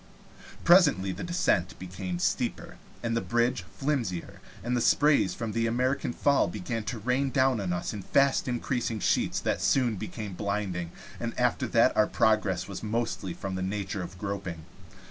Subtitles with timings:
[0.63, 6.47] Presently the descent became steeper and the bridge flimsier, and sprays from the American Fall
[6.47, 11.39] began to rain down on us in fast increasing sheets that soon became blinding, and
[11.39, 14.63] after that our progress was mostly in the nature of groping.